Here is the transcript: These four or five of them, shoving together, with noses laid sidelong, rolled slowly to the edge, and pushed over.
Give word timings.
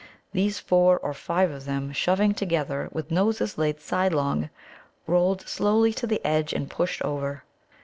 These 0.31 0.57
four 0.57 0.97
or 0.97 1.13
five 1.13 1.51
of 1.51 1.65
them, 1.65 1.91
shoving 1.91 2.33
together, 2.33 2.89
with 2.91 3.11
noses 3.11 3.59
laid 3.59 3.79
sidelong, 3.79 4.49
rolled 5.05 5.47
slowly 5.47 5.93
to 5.93 6.07
the 6.07 6.25
edge, 6.25 6.53
and 6.53 6.67
pushed 6.71 7.03
over. 7.03 7.43